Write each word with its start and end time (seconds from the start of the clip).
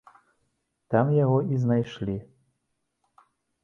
Там 0.95 1.13
яго 1.17 1.37
і 1.53 1.61
знайшлі. 1.67 2.19